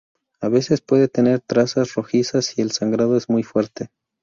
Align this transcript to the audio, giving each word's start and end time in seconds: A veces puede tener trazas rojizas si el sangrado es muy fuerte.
A 0.39 0.49
veces 0.49 0.81
puede 0.81 1.07
tener 1.09 1.41
trazas 1.41 1.93
rojizas 1.93 2.45
si 2.47 2.63
el 2.63 2.71
sangrado 2.71 3.15
es 3.17 3.29
muy 3.29 3.43
fuerte. 3.43 3.89